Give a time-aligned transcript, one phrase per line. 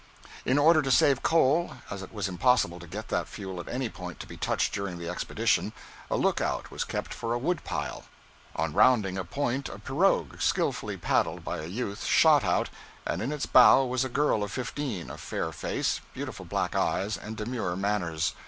[0.45, 3.87] In order to save coal, as it was impossible to get that fuel at any
[3.87, 5.73] point to be touched during the expedition,
[6.09, 8.05] a look out was kept for a wood pile.
[8.55, 12.69] On rounding a point a pirogue, skilfully paddled by a youth, shot out,
[13.05, 17.15] and in its bow was a girl of fifteen, of fair face, beautiful black eyes,
[17.15, 18.33] and demure manners.